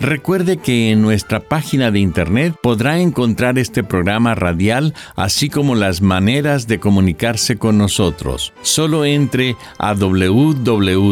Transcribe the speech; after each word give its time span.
Recuerde 0.00 0.58
que 0.58 0.92
en 0.92 1.02
nuestra 1.02 1.40
página 1.40 1.90
de 1.90 1.98
internet 1.98 2.54
podrá 2.62 3.00
encontrar 3.00 3.58
este 3.58 3.82
programa 3.82 4.36
radial, 4.36 4.94
así 5.16 5.48
como 5.50 5.74
las 5.74 6.02
maneras 6.02 6.68
de 6.68 6.78
comunicarse 6.78 7.58
con 7.58 7.78
nosotros. 7.78 8.52
Solo 8.62 9.04
entre 9.04 9.56
a 9.78 9.94
www.lavoz.org. 9.94 11.08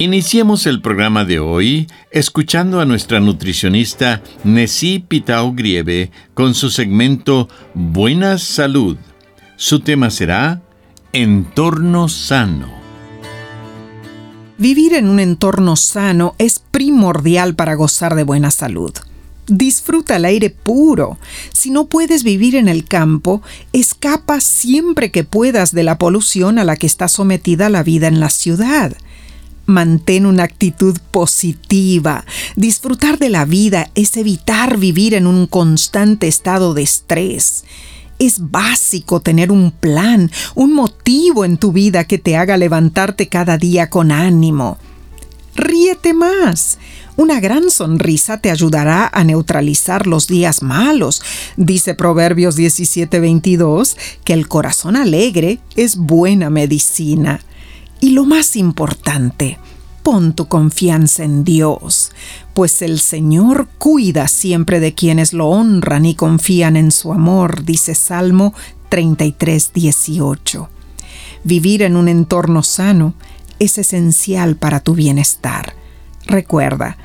Iniciemos 0.00 0.66
el 0.66 0.80
programa 0.80 1.24
de 1.24 1.40
hoy 1.40 1.88
escuchando 2.12 2.80
a 2.80 2.84
nuestra 2.84 3.18
nutricionista 3.18 4.22
Nessie 4.44 5.00
Pitao 5.00 5.52
Grieve 5.52 6.12
con 6.34 6.54
su 6.54 6.70
segmento 6.70 7.48
Buena 7.74 8.38
Salud. 8.38 8.96
Su 9.56 9.80
tema 9.80 10.10
será 10.10 10.62
Entorno 11.14 12.06
sano. 12.10 12.68
Vivir 14.58 14.92
en 14.92 15.08
un 15.08 15.20
entorno 15.20 15.74
sano 15.74 16.34
es 16.36 16.58
primordial 16.58 17.54
para 17.54 17.76
gozar 17.76 18.14
de 18.14 18.24
buena 18.24 18.50
salud. 18.50 18.92
Disfruta 19.46 20.16
el 20.16 20.26
aire 20.26 20.50
puro. 20.50 21.16
Si 21.50 21.70
no 21.70 21.86
puedes 21.86 22.24
vivir 22.24 22.56
en 22.56 22.68
el 22.68 22.84
campo, 22.84 23.40
escapa 23.72 24.42
siempre 24.42 25.10
que 25.10 25.24
puedas 25.24 25.72
de 25.72 25.82
la 25.82 25.96
polución 25.96 26.58
a 26.58 26.64
la 26.64 26.76
que 26.76 26.86
está 26.86 27.08
sometida 27.08 27.70
la 27.70 27.82
vida 27.82 28.06
en 28.06 28.20
la 28.20 28.28
ciudad. 28.28 28.94
Mantén 29.64 30.26
una 30.26 30.42
actitud 30.42 30.98
positiva. 31.10 32.26
Disfrutar 32.54 33.18
de 33.18 33.30
la 33.30 33.46
vida 33.46 33.90
es 33.94 34.14
evitar 34.18 34.76
vivir 34.76 35.14
en 35.14 35.26
un 35.26 35.46
constante 35.46 36.28
estado 36.28 36.74
de 36.74 36.82
estrés. 36.82 37.64
Es 38.18 38.50
básico 38.50 39.20
tener 39.20 39.52
un 39.52 39.70
plan, 39.70 40.30
un 40.54 40.74
motivo 40.74 41.44
en 41.44 41.56
tu 41.56 41.72
vida 41.72 42.04
que 42.04 42.18
te 42.18 42.36
haga 42.36 42.56
levantarte 42.56 43.28
cada 43.28 43.58
día 43.58 43.90
con 43.90 44.10
ánimo. 44.10 44.78
Ríete 45.54 46.14
más. 46.14 46.78
Una 47.16 47.40
gran 47.40 47.70
sonrisa 47.70 48.38
te 48.38 48.50
ayudará 48.50 49.10
a 49.12 49.24
neutralizar 49.24 50.06
los 50.06 50.28
días 50.28 50.62
malos. 50.62 51.20
Dice 51.56 51.94
Proverbios 51.94 52.56
17:22 52.56 53.96
que 54.22 54.34
el 54.34 54.46
corazón 54.46 54.94
alegre 54.94 55.58
es 55.74 55.96
buena 55.96 56.48
medicina. 56.48 57.40
Y 58.00 58.10
lo 58.10 58.24
más 58.24 58.54
importante, 58.54 59.58
pon 60.08 60.32
tu 60.32 60.48
confianza 60.48 61.22
en 61.22 61.44
Dios, 61.44 62.12
pues 62.54 62.80
el 62.80 62.98
Señor 62.98 63.68
cuida 63.76 64.26
siempre 64.26 64.80
de 64.80 64.94
quienes 64.94 65.34
lo 65.34 65.48
honran 65.48 66.06
y 66.06 66.14
confían 66.14 66.76
en 66.78 66.92
su 66.92 67.12
amor, 67.12 67.62
dice 67.62 67.94
Salmo 67.94 68.54
33, 68.88 69.74
18. 69.74 70.70
Vivir 71.44 71.82
en 71.82 71.94
un 71.94 72.08
entorno 72.08 72.62
sano 72.62 73.12
es 73.58 73.76
esencial 73.76 74.56
para 74.56 74.80
tu 74.80 74.94
bienestar. 74.94 75.74
Recuerda, 76.24 76.96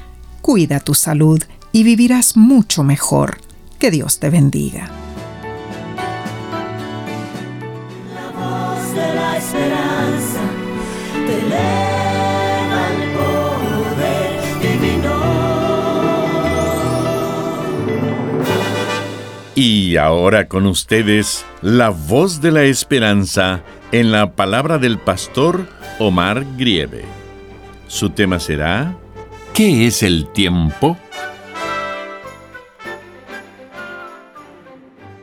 cuida 0.41 0.79
tu 0.79 0.93
salud 0.93 1.43
y 1.73 1.83
vivirás 1.83 2.37
mucho 2.37 2.83
mejor. 2.83 3.41
Que 3.79 3.91
Dios 3.91 4.19
te 4.19 4.29
bendiga. 4.29 4.89
La 8.15 8.29
voz 8.31 8.95
de 8.95 9.13
la 9.13 9.37
esperanza 9.37 10.39
te 11.27 12.02
Y 19.55 19.97
ahora 19.97 20.47
con 20.47 20.65
ustedes, 20.65 21.45
la 21.61 21.89
voz 21.89 22.41
de 22.41 22.51
la 22.51 22.63
esperanza 22.63 23.63
en 23.91 24.11
la 24.11 24.35
palabra 24.35 24.79
del 24.79 24.97
pastor 24.97 25.69
Omar 25.99 26.43
Grieve. 26.57 27.05
Su 27.87 28.09
tema 28.09 28.39
será, 28.39 28.97
¿qué 29.53 29.85
es 29.85 30.01
el 30.01 30.27
tiempo? 30.33 30.97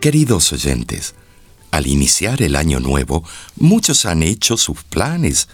Queridos 0.00 0.52
oyentes, 0.52 1.16
al 1.72 1.88
iniciar 1.88 2.40
el 2.40 2.54
año 2.54 2.78
nuevo, 2.78 3.24
muchos 3.56 4.06
han 4.06 4.22
hecho 4.22 4.56
sus 4.56 4.84
planes, 4.84 5.48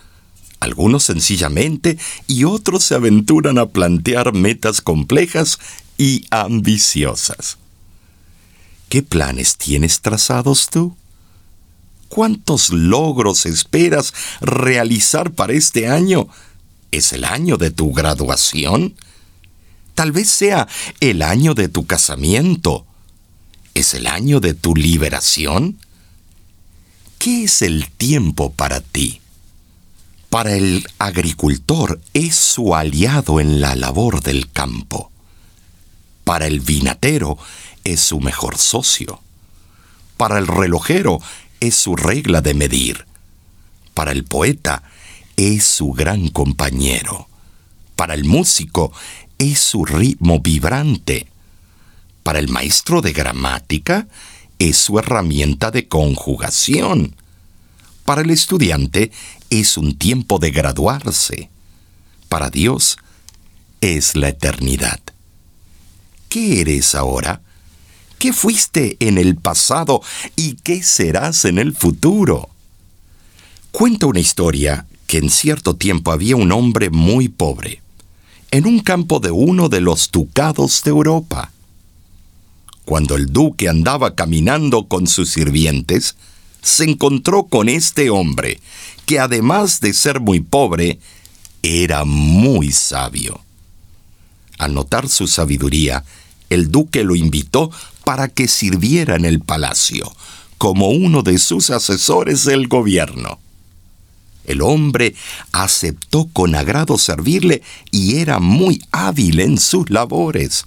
algunos 0.60 1.02
sencillamente 1.02 1.96
y 2.26 2.44
otros 2.44 2.84
se 2.84 2.94
aventuran 2.94 3.56
a 3.56 3.70
plantear 3.70 4.34
metas 4.34 4.82
complejas 4.82 5.58
y 5.96 6.26
ambiciosas. 6.30 7.56
¿Qué 8.88 9.02
planes 9.02 9.56
tienes 9.56 10.00
trazados 10.00 10.68
tú? 10.70 10.96
¿Cuántos 12.08 12.70
logros 12.70 13.46
esperas 13.46 14.14
realizar 14.40 15.32
para 15.32 15.54
este 15.54 15.88
año? 15.88 16.28
¿Es 16.92 17.12
el 17.12 17.24
año 17.24 17.56
de 17.56 17.70
tu 17.70 17.92
graduación? 17.92 18.94
Tal 19.94 20.12
vez 20.12 20.28
sea 20.28 20.68
el 21.00 21.22
año 21.22 21.54
de 21.54 21.68
tu 21.68 21.86
casamiento. 21.86 22.86
¿Es 23.74 23.94
el 23.94 24.06
año 24.06 24.40
de 24.40 24.54
tu 24.54 24.76
liberación? 24.76 25.78
¿Qué 27.18 27.44
es 27.44 27.62
el 27.62 27.90
tiempo 27.90 28.52
para 28.52 28.80
ti? 28.80 29.20
Para 30.30 30.54
el 30.54 30.86
agricultor 30.98 32.00
es 32.12 32.36
su 32.36 32.74
aliado 32.74 33.40
en 33.40 33.60
la 33.60 33.74
labor 33.74 34.22
del 34.22 34.50
campo. 34.50 35.10
Para 36.26 36.48
el 36.48 36.58
vinatero 36.58 37.38
es 37.84 38.00
su 38.00 38.18
mejor 38.18 38.58
socio. 38.58 39.20
Para 40.16 40.38
el 40.38 40.48
relojero 40.48 41.20
es 41.60 41.76
su 41.76 41.94
regla 41.94 42.40
de 42.40 42.52
medir. 42.52 43.06
Para 43.94 44.10
el 44.10 44.24
poeta 44.24 44.82
es 45.36 45.62
su 45.64 45.92
gran 45.92 46.26
compañero. 46.26 47.28
Para 47.94 48.14
el 48.14 48.24
músico 48.24 48.92
es 49.38 49.60
su 49.60 49.84
ritmo 49.84 50.40
vibrante. 50.40 51.28
Para 52.24 52.40
el 52.40 52.48
maestro 52.48 53.02
de 53.02 53.12
gramática 53.12 54.08
es 54.58 54.78
su 54.78 54.98
herramienta 54.98 55.70
de 55.70 55.86
conjugación. 55.86 57.14
Para 58.04 58.22
el 58.22 58.30
estudiante 58.30 59.12
es 59.48 59.76
un 59.76 59.96
tiempo 59.96 60.40
de 60.40 60.50
graduarse. 60.50 61.50
Para 62.28 62.50
Dios 62.50 62.98
es 63.80 64.16
la 64.16 64.30
eternidad. 64.30 64.98
¿Qué 66.36 66.60
eres 66.60 66.94
ahora? 66.94 67.40
¿Qué 68.18 68.34
fuiste 68.34 68.98
en 69.00 69.16
el 69.16 69.36
pasado 69.36 70.02
y 70.36 70.56
qué 70.56 70.82
serás 70.82 71.46
en 71.46 71.56
el 71.56 71.74
futuro? 71.74 72.50
Cuenta 73.72 74.04
una 74.04 74.20
historia 74.20 74.84
que 75.06 75.16
en 75.16 75.30
cierto 75.30 75.76
tiempo 75.76 76.12
había 76.12 76.36
un 76.36 76.52
hombre 76.52 76.90
muy 76.90 77.30
pobre, 77.30 77.80
en 78.50 78.66
un 78.66 78.80
campo 78.80 79.18
de 79.18 79.30
uno 79.30 79.70
de 79.70 79.80
los 79.80 80.10
ducados 80.10 80.82
de 80.84 80.90
Europa. 80.90 81.52
Cuando 82.84 83.16
el 83.16 83.32
duque 83.32 83.70
andaba 83.70 84.14
caminando 84.14 84.88
con 84.88 85.06
sus 85.06 85.30
sirvientes, 85.30 86.16
se 86.60 86.84
encontró 86.84 87.44
con 87.44 87.70
este 87.70 88.10
hombre, 88.10 88.60
que 89.06 89.20
además 89.20 89.80
de 89.80 89.94
ser 89.94 90.20
muy 90.20 90.40
pobre, 90.40 90.98
era 91.62 92.04
muy 92.04 92.72
sabio. 92.72 93.40
Al 94.58 94.74
notar 94.74 95.08
su 95.08 95.28
sabiduría, 95.28 96.04
el 96.50 96.70
duque 96.70 97.04
lo 97.04 97.14
invitó 97.14 97.70
para 98.04 98.28
que 98.28 98.48
sirviera 98.48 99.16
en 99.16 99.24
el 99.24 99.40
palacio, 99.40 100.12
como 100.58 100.88
uno 100.88 101.22
de 101.22 101.38
sus 101.38 101.70
asesores 101.70 102.44
del 102.44 102.68
gobierno. 102.68 103.38
El 104.44 104.62
hombre 104.62 105.14
aceptó 105.52 106.28
con 106.32 106.54
agrado 106.54 106.98
servirle 106.98 107.62
y 107.90 108.18
era 108.18 108.38
muy 108.38 108.80
hábil 108.92 109.40
en 109.40 109.58
sus 109.58 109.90
labores. 109.90 110.66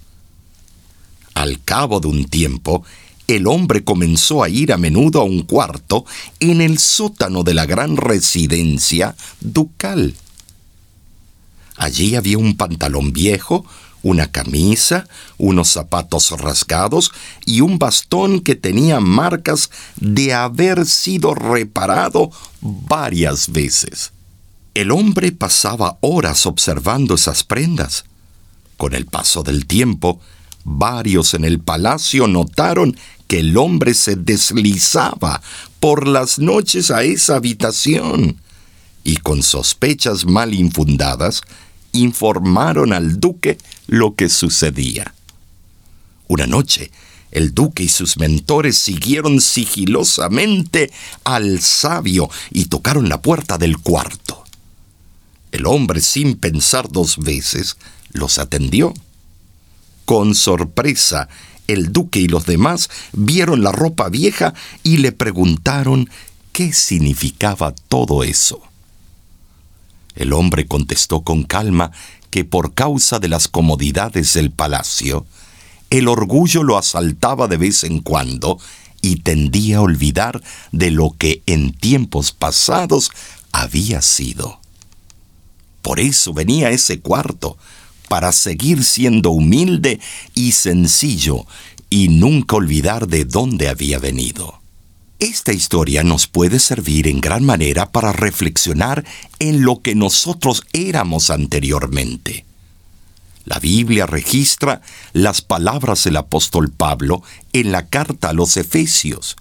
Al 1.33 1.63
cabo 1.63 2.01
de 2.01 2.09
un 2.09 2.25
tiempo, 2.25 2.83
el 3.27 3.47
hombre 3.47 3.83
comenzó 3.83 4.43
a 4.43 4.49
ir 4.49 4.73
a 4.73 4.77
menudo 4.77 5.21
a 5.21 5.23
un 5.23 5.43
cuarto 5.43 6.05
en 6.39 6.61
el 6.61 6.77
sótano 6.79 7.43
de 7.43 7.53
la 7.53 7.65
gran 7.65 7.95
residencia 7.95 9.15
ducal. 9.39 10.15
Allí 11.77 12.15
había 12.15 12.37
un 12.37 12.57
pantalón 12.57 13.13
viejo, 13.13 13.65
una 14.03 14.31
camisa, 14.31 15.07
unos 15.37 15.69
zapatos 15.69 16.31
rasgados 16.31 17.11
y 17.45 17.61
un 17.61 17.79
bastón 17.79 18.41
que 18.41 18.55
tenía 18.55 18.99
marcas 18.99 19.69
de 19.97 20.33
haber 20.33 20.85
sido 20.85 21.35
reparado 21.35 22.31
varias 22.61 23.51
veces. 23.51 24.11
El 24.73 24.91
hombre 24.91 25.31
pasaba 25.31 25.97
horas 26.01 26.45
observando 26.45 27.15
esas 27.15 27.43
prendas. 27.43 28.05
Con 28.77 28.93
el 28.93 29.05
paso 29.05 29.43
del 29.43 29.65
tiempo, 29.65 30.21
varios 30.63 31.33
en 31.33 31.43
el 31.43 31.59
palacio 31.59 32.27
notaron 32.27 32.95
que 33.27 33.39
el 33.39 33.57
hombre 33.57 33.93
se 33.93 34.15
deslizaba 34.15 35.41
por 35.79 36.07
las 36.07 36.39
noches 36.39 36.91
a 36.91 37.03
esa 37.03 37.35
habitación 37.35 38.41
y 39.03 39.17
con 39.17 39.43
sospechas 39.43 40.25
mal 40.25 40.53
infundadas 40.53 41.41
informaron 41.91 42.93
al 42.93 43.19
duque 43.19 43.57
lo 43.89 44.15
que 44.15 44.29
sucedía. 44.29 45.13
Una 46.27 46.45
noche, 46.45 46.91
el 47.31 47.53
duque 47.53 47.83
y 47.83 47.89
sus 47.89 48.17
mentores 48.17 48.77
siguieron 48.77 49.41
sigilosamente 49.41 50.91
al 51.23 51.59
sabio 51.59 52.29
y 52.51 52.65
tocaron 52.65 53.09
la 53.09 53.21
puerta 53.21 53.57
del 53.57 53.79
cuarto. 53.79 54.43
El 55.51 55.65
hombre, 55.65 56.01
sin 56.01 56.35
pensar 56.35 56.89
dos 56.91 57.17
veces, 57.17 57.77
los 58.11 58.37
atendió. 58.37 58.93
Con 60.05 60.35
sorpresa, 60.35 61.27
el 61.67 61.91
duque 61.91 62.19
y 62.19 62.27
los 62.27 62.45
demás 62.45 62.89
vieron 63.13 63.63
la 63.63 63.71
ropa 63.71 64.09
vieja 64.09 64.53
y 64.83 64.97
le 64.97 65.11
preguntaron 65.11 66.09
qué 66.51 66.73
significaba 66.73 67.73
todo 67.73 68.23
eso. 68.23 68.61
El 70.15 70.33
hombre 70.33 70.67
contestó 70.67 71.21
con 71.21 71.43
calma 71.43 71.91
que 72.29 72.45
por 72.45 72.73
causa 72.73 73.19
de 73.19 73.27
las 73.27 73.47
comodidades 73.47 74.33
del 74.33 74.51
palacio, 74.51 75.25
el 75.89 76.07
orgullo 76.07 76.63
lo 76.63 76.77
asaltaba 76.77 77.47
de 77.47 77.57
vez 77.57 77.83
en 77.83 77.99
cuando 77.99 78.59
y 79.01 79.17
tendía 79.17 79.77
a 79.77 79.81
olvidar 79.81 80.41
de 80.71 80.91
lo 80.91 81.15
que 81.17 81.41
en 81.45 81.73
tiempos 81.73 82.31
pasados 82.31 83.11
había 83.51 84.01
sido. 84.01 84.59
Por 85.81 85.99
eso 85.99 86.33
venía 86.33 86.67
a 86.67 86.71
ese 86.71 86.99
cuarto, 86.99 87.57
para 88.09 88.31
seguir 88.33 88.83
siendo 88.83 89.29
humilde 89.29 89.99
y 90.33 90.51
sencillo 90.51 91.45
y 91.89 92.09
nunca 92.09 92.57
olvidar 92.57 93.07
de 93.07 93.23
dónde 93.23 93.69
había 93.69 93.99
venido. 93.99 94.58
Esta 95.19 95.51
historia 95.51 96.01
nos 96.01 96.27
puede 96.27 96.59
servir 96.59 97.05
en 97.05 97.19
gran 97.19 97.43
manera 97.43 97.91
para 97.91 98.13
reflexionar 98.13 99.03
en 99.39 99.63
lo 99.63 99.81
que 99.81 99.93
nosotros 99.93 100.63
éramos 100.71 101.29
anteriormente. 101.29 102.45
La 103.43 103.59
Biblia 103.59 104.05
registra 104.05 104.81
las 105.11 105.41
palabras 105.41 106.05
del 106.05 106.15
apóstol 106.15 106.71
Pablo 106.71 107.21
en 107.51 107.73
la 107.73 107.87
carta 107.87 108.29
a 108.29 108.33
los 108.33 108.55
Efesios. 108.55 109.35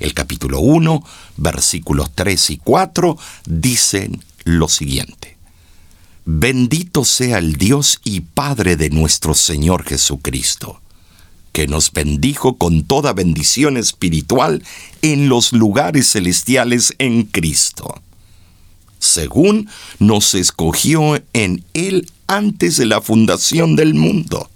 El 0.00 0.14
capítulo 0.14 0.58
1, 0.58 1.04
versículos 1.36 2.10
3 2.12 2.50
y 2.50 2.56
4 2.56 3.16
dicen 3.46 4.24
lo 4.42 4.68
siguiente. 4.68 5.36
Bendito 6.24 7.04
sea 7.04 7.38
el 7.38 7.54
Dios 7.54 8.00
y 8.02 8.22
Padre 8.22 8.74
de 8.74 8.90
nuestro 8.90 9.34
Señor 9.34 9.84
Jesucristo 9.84 10.80
que 11.52 11.66
nos 11.66 11.92
bendijo 11.92 12.56
con 12.56 12.84
toda 12.84 13.12
bendición 13.12 13.76
espiritual 13.76 14.62
en 15.02 15.28
los 15.28 15.52
lugares 15.52 16.12
celestiales 16.12 16.94
en 16.98 17.24
Cristo, 17.24 18.00
según 18.98 19.68
nos 19.98 20.34
escogió 20.34 21.20
en 21.32 21.64
Él 21.74 22.10
antes 22.26 22.76
de 22.76 22.86
la 22.86 23.00
fundación 23.00 23.76
del 23.76 23.94
mundo. 23.94 24.48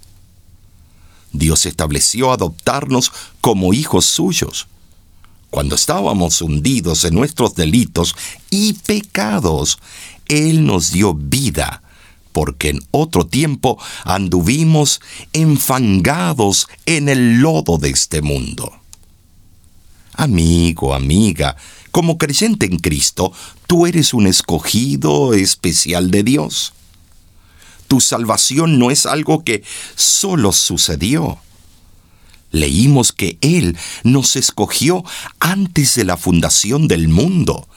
Dios 1.33 1.65
estableció 1.65 2.31
adoptarnos 2.31 3.11
como 3.41 3.73
hijos 3.73 4.05
suyos. 4.05 4.67
Cuando 5.49 5.75
estábamos 5.75 6.41
hundidos 6.41 7.03
en 7.03 7.13
nuestros 7.13 7.55
delitos 7.55 8.15
y 8.49 8.73
pecados, 8.73 9.79
Él 10.27 10.65
nos 10.65 10.91
dio 10.91 11.13
vida 11.13 11.81
porque 12.35 12.67
en 12.67 12.81
otro 12.91 13.25
tiempo 13.25 13.81
anduvimos 14.03 14.99
enfangados 15.31 16.67
en 16.85 17.07
el 17.07 17.37
lodo 17.37 17.77
de 17.77 17.91
este 17.91 18.21
mundo. 18.21 18.73
Amigo, 20.11 20.93
amiga, 20.93 21.55
como 21.91 22.17
creyente 22.17 22.65
en 22.65 22.79
Cristo, 22.79 23.31
tú 23.67 23.87
eres 23.87 24.13
un 24.13 24.27
escogido 24.27 25.33
especial 25.33 26.11
de 26.11 26.23
Dios. 26.23 26.73
Tu 27.87 28.01
salvación 28.01 28.79
no 28.79 28.91
es 28.91 29.05
algo 29.05 29.45
que 29.45 29.63
solo 29.95 30.51
sucedió. 30.51 31.37
Leímos 32.51 33.13
que 33.13 33.37
Él 33.39 33.77
nos 34.03 34.35
escogió 34.35 35.05
antes 35.39 35.95
de 35.95 36.03
la 36.03 36.17
fundación 36.17 36.89
del 36.89 37.07
mundo 37.07 37.69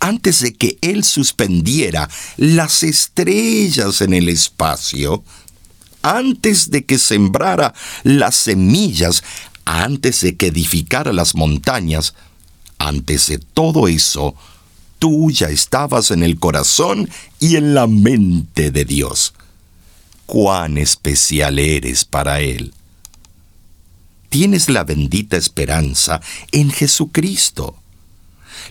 antes 0.00 0.40
de 0.40 0.54
que 0.54 0.78
Él 0.80 1.04
suspendiera 1.04 2.08
las 2.36 2.82
estrellas 2.82 4.00
en 4.00 4.14
el 4.14 4.28
espacio, 4.28 5.24
antes 6.02 6.70
de 6.70 6.84
que 6.84 6.98
sembrara 6.98 7.74
las 8.04 8.36
semillas, 8.36 9.24
antes 9.64 10.20
de 10.20 10.36
que 10.36 10.48
edificara 10.48 11.12
las 11.12 11.34
montañas, 11.34 12.14
antes 12.78 13.26
de 13.26 13.38
todo 13.38 13.88
eso, 13.88 14.34
tú 14.98 15.30
ya 15.30 15.48
estabas 15.48 16.10
en 16.10 16.22
el 16.22 16.38
corazón 16.38 17.10
y 17.40 17.56
en 17.56 17.74
la 17.74 17.86
mente 17.86 18.70
de 18.70 18.84
Dios. 18.84 19.34
Cuán 20.26 20.78
especial 20.78 21.58
eres 21.58 22.04
para 22.04 22.40
Él. 22.40 22.74
Tienes 24.28 24.68
la 24.68 24.84
bendita 24.84 25.36
esperanza 25.36 26.20
en 26.52 26.70
Jesucristo 26.70 27.76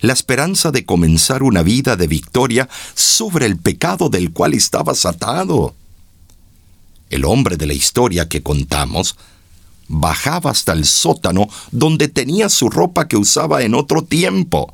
la 0.02 0.14
esperanza 0.14 0.72
de 0.72 0.86
comenzar 0.86 1.44
una 1.44 1.64
vida 1.64 1.96
de 1.96 2.08
victoria 2.08 2.70
sobre 2.94 3.46
el 3.46 3.58
pecado 3.58 4.10
del 4.10 4.32
cual 4.32 4.54
estabas 4.54 5.06
atado. 5.06 5.76
El 7.10 7.26
hombre 7.26 7.58
de 7.58 7.68
la 7.68 7.74
historia 7.74 8.28
que 8.28 8.44
contamos 8.44 9.16
bajaba 9.88 10.52
hasta 10.52 10.74
el 10.74 10.86
sótano 10.86 11.48
donde 11.72 12.08
tenía 12.08 12.50
su 12.50 12.70
ropa 12.70 13.08
que 13.08 13.18
usaba 13.18 13.64
en 13.64 13.76
otro 13.76 14.04
tiempo. 14.04 14.74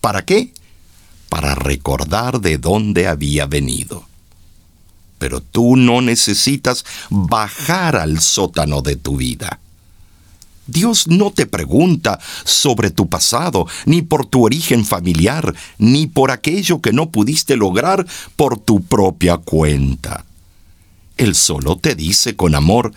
¿Para 0.00 0.24
qué? 0.24 0.52
Para 1.28 1.54
recordar 1.54 2.40
de 2.40 2.58
dónde 2.58 3.06
había 3.06 3.46
venido. 3.46 4.04
Pero 5.18 5.40
tú 5.40 5.76
no 5.76 6.00
necesitas 6.00 6.84
bajar 7.10 7.96
al 7.96 8.20
sótano 8.20 8.82
de 8.82 8.96
tu 8.96 9.16
vida. 9.16 9.60
Dios 10.70 11.06
no 11.08 11.30
te 11.30 11.46
pregunta 11.46 12.18
sobre 12.44 12.90
tu 12.90 13.08
pasado, 13.08 13.66
ni 13.86 14.02
por 14.02 14.26
tu 14.26 14.44
origen 14.44 14.84
familiar, 14.84 15.54
ni 15.78 16.06
por 16.06 16.30
aquello 16.30 16.80
que 16.80 16.92
no 16.92 17.10
pudiste 17.10 17.56
lograr 17.56 18.06
por 18.36 18.58
tu 18.58 18.82
propia 18.82 19.36
cuenta. 19.38 20.24
Él 21.16 21.34
solo 21.34 21.76
te 21.76 21.94
dice 21.94 22.36
con 22.36 22.54
amor, 22.54 22.92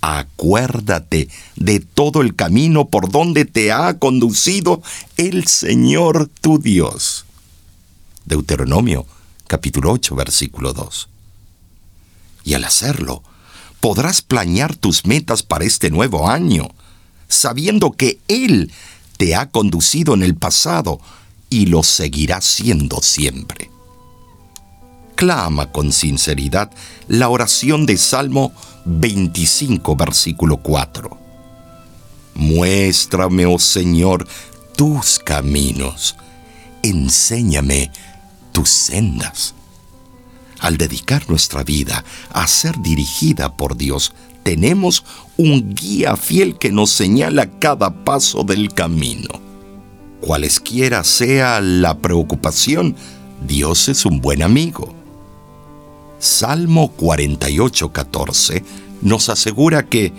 acuérdate 0.00 1.28
de 1.56 1.80
todo 1.80 2.22
el 2.22 2.34
camino 2.34 2.88
por 2.88 3.10
donde 3.10 3.44
te 3.44 3.70
ha 3.70 3.98
conducido 3.98 4.82
el 5.16 5.46
Señor 5.46 6.30
tu 6.40 6.58
Dios. 6.58 7.26
Deuteronomio 8.24 9.06
capítulo 9.46 9.92
8 9.92 10.14
versículo 10.14 10.72
2. 10.72 11.08
Y 12.44 12.54
al 12.54 12.64
hacerlo, 12.64 13.22
podrás 13.80 14.22
planear 14.22 14.76
tus 14.76 15.06
metas 15.06 15.42
para 15.42 15.64
este 15.64 15.90
nuevo 15.90 16.28
año 16.28 16.68
sabiendo 17.30 17.92
que 17.92 18.20
Él 18.28 18.70
te 19.16 19.34
ha 19.34 19.48
conducido 19.48 20.12
en 20.12 20.22
el 20.22 20.34
pasado 20.34 21.00
y 21.48 21.66
lo 21.66 21.82
seguirá 21.82 22.40
siendo 22.42 23.00
siempre. 23.00 23.70
Clama 25.14 25.70
con 25.70 25.92
sinceridad 25.92 26.70
la 27.08 27.28
oración 27.28 27.86
de 27.86 27.96
Salmo 27.96 28.52
25, 28.84 29.96
versículo 29.96 30.58
4. 30.58 31.18
Muéstrame, 32.34 33.46
oh 33.46 33.58
Señor, 33.58 34.26
tus 34.76 35.18
caminos, 35.18 36.16
enséñame 36.82 37.90
tus 38.52 38.70
sendas. 38.70 39.54
Al 40.58 40.78
dedicar 40.78 41.28
nuestra 41.28 41.64
vida 41.64 42.04
a 42.32 42.46
ser 42.46 42.80
dirigida 42.80 43.56
por 43.56 43.76
Dios, 43.76 44.14
tenemos 44.50 45.04
un 45.36 45.76
guía 45.76 46.16
fiel 46.16 46.58
que 46.58 46.72
nos 46.72 46.90
señala 46.90 47.48
cada 47.60 48.02
paso 48.02 48.42
del 48.42 48.74
camino. 48.74 49.28
Cualesquiera 50.20 51.04
sea 51.04 51.60
la 51.60 51.98
preocupación, 51.98 52.96
Dios 53.46 53.88
es 53.88 54.04
un 54.04 54.20
buen 54.20 54.42
amigo. 54.42 54.92
Salmo 56.18 56.92
48:14 56.96 58.64
nos 59.02 59.28
asegura 59.28 59.86
que 59.86 60.12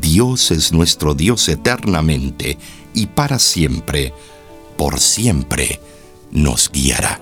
Dios 0.00 0.52
es 0.52 0.72
nuestro 0.72 1.14
Dios 1.14 1.48
eternamente 1.48 2.56
y 2.94 3.06
para 3.06 3.40
siempre, 3.40 4.14
por 4.76 5.00
siempre, 5.00 5.80
nos 6.30 6.70
guiará. 6.70 7.20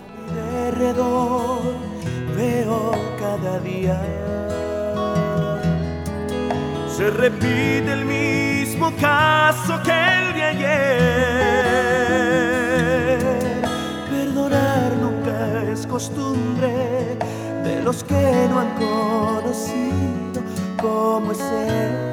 Se 6.97 7.09
repite 7.11 7.91
el 7.93 8.05
mismo 8.05 8.93
caso 9.01 9.81
que 9.83 9.91
el 9.91 10.35
de 10.35 10.43
ayer. 10.45 10.79
Perdonar 14.11 14.93
nunca 15.01 15.63
es 15.73 15.87
costumbre 15.87 17.17
de 17.65 17.83
los 17.83 18.05
que 18.05 18.47
no 18.51 18.61
han 18.61 18.75
conocido 18.77 20.43
cómo 20.81 21.33
es 21.33 21.41
Él. 21.41 22.13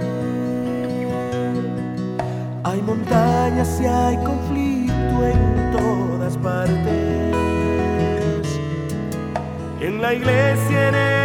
Hay 2.64 2.82
montañas 2.82 3.82
y 3.82 3.86
hay 3.86 4.16
conflicto 4.18 5.26
en 5.26 5.72
todas 5.78 6.38
partes. 6.38 7.36
En 9.82 10.02
la 10.02 10.14
iglesia, 10.14 10.88
en 10.88 10.96
el 10.96 11.19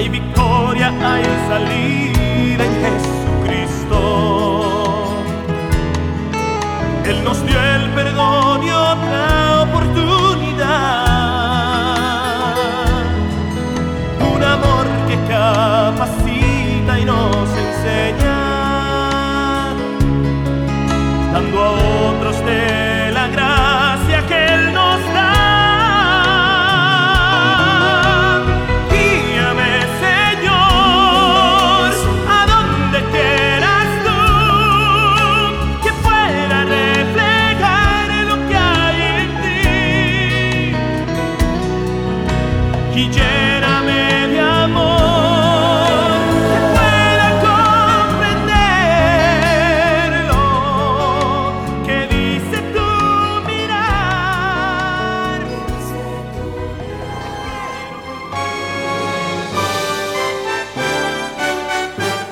Hay 0.00 0.08
victoria, 0.08 0.88
hay 1.02 1.24
salida 1.46 2.64
en 2.64 2.74
Jesucristo. 2.84 3.98
Él 7.04 7.22
nos 7.22 7.44
dio 7.44 7.60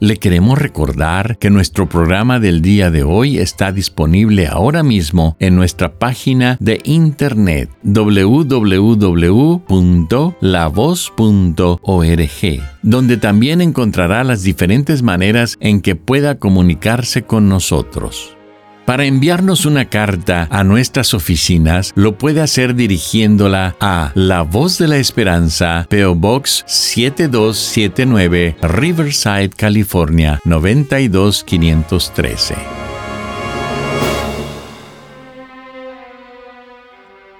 Le 0.00 0.16
queremos 0.18 0.58
recordar 0.58 1.38
que 1.38 1.50
nuestro 1.50 1.88
programa 1.88 2.38
del 2.38 2.62
día 2.62 2.90
de 2.90 3.02
hoy 3.02 3.38
está 3.38 3.72
disponible 3.72 4.46
ahora 4.46 4.84
mismo 4.84 5.36
en 5.40 5.56
nuestra 5.56 5.98
página 5.98 6.56
de 6.60 6.80
internet 6.84 7.68
www.lavoz.org, 7.82 8.92
donde 12.82 13.16
también 13.16 13.60
encontrará 13.60 14.22
las 14.22 14.44
diferentes 14.44 15.02
maneras 15.02 15.56
en 15.58 15.80
que 15.80 15.96
pueda 15.96 16.38
comunicarse 16.38 17.22
con 17.22 17.48
nosotros. 17.48 18.37
Para 18.88 19.04
enviarnos 19.04 19.66
una 19.66 19.90
carta 19.90 20.48
a 20.50 20.64
nuestras 20.64 21.12
oficinas, 21.12 21.92
lo 21.94 22.16
puede 22.16 22.40
hacer 22.40 22.74
dirigiéndola 22.74 23.76
a 23.80 24.12
La 24.14 24.40
Voz 24.40 24.78
de 24.78 24.88
la 24.88 24.96
Esperanza, 24.96 25.86
PO 25.90 26.14
Box 26.14 26.64
7279, 26.66 28.56
Riverside, 28.62 29.50
California 29.50 30.40
92513. 30.44 32.54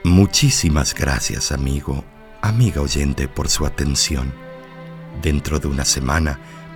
Muchísimas 0.05 0.95
gracias, 0.95 1.51
amigo, 1.51 2.05
amiga 2.43 2.83
oyente, 2.83 3.27
por 3.27 3.49
su 3.49 3.65
atención. 3.65 4.35
Dentro 5.23 5.59
de 5.59 5.69
una 5.69 5.87
semana, 5.87 6.39